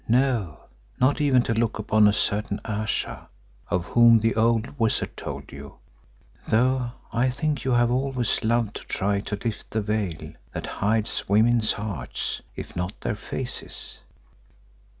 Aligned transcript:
No, 0.07 0.61
not 0.99 1.21
even 1.21 1.43
to 1.43 1.53
look 1.53 1.77
upon 1.77 2.07
a 2.07 2.11
certain 2.13 2.59
Ayesha, 2.65 3.29
of 3.67 3.85
whom 3.85 4.19
the 4.19 4.33
old 4.35 4.79
wizard 4.79 5.15
told 5.15 5.51
you, 5.51 5.75
though 6.47 6.93
I 7.13 7.29
think 7.29 7.63
you 7.63 7.73
have 7.73 7.91
always 7.91 8.43
loved 8.43 8.77
to 8.77 8.85
try 8.85 9.21
to 9.21 9.37
lift 9.45 9.69
the 9.69 9.81
veil 9.81 10.33
that 10.53 10.65
hides 10.65 11.29
women's 11.29 11.73
hearts, 11.73 12.41
if 12.55 12.75
not 12.75 12.99
their 13.01 13.15
faces. 13.15 13.99